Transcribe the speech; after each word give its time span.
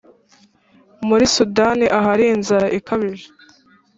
muri 1.07 1.25
sudani 1.35 1.85
ahari 1.99 2.25
inzara 2.35 2.67
ikabije 2.77 3.27